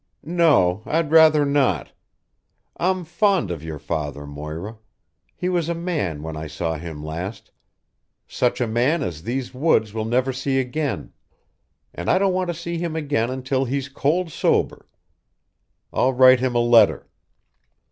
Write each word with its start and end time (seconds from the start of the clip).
"No, 0.23 0.81
I'd 0.87 1.11
rather 1.11 1.45
not. 1.45 1.91
I'm 2.75 3.05
fond 3.05 3.51
of 3.51 3.63
your 3.63 3.77
father, 3.77 4.25
Moira. 4.25 4.79
He 5.35 5.47
was 5.47 5.69
a 5.69 5.75
man 5.75 6.23
when 6.23 6.35
I 6.35 6.47
saw 6.47 6.75
him 6.79 7.05
last 7.05 7.51
such 8.27 8.59
a 8.59 8.65
man 8.65 9.03
as 9.03 9.21
these 9.21 9.53
woods 9.53 9.93
will 9.93 10.05
never 10.05 10.33
see 10.33 10.57
again 10.57 11.13
and 11.93 12.09
I 12.09 12.17
don't 12.17 12.33
want 12.33 12.47
to 12.47 12.55
see 12.55 12.79
him 12.79 12.95
again 12.95 13.29
until 13.29 13.65
he's 13.65 13.89
cold 13.89 14.31
sober. 14.31 14.87
I'll 15.93 16.13
write 16.13 16.39
him 16.39 16.55
a 16.55 16.59
letter. 16.65 17.07